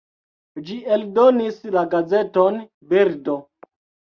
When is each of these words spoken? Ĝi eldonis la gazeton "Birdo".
Ĝi 0.69 0.77
eldonis 0.95 1.59
la 1.77 1.83
gazeton 1.93 2.59
"Birdo". 2.95 3.37